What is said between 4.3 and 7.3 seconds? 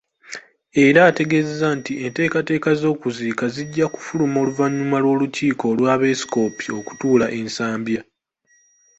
oluvannyuma lw'olukiiko lw'abepiskoopi okutuula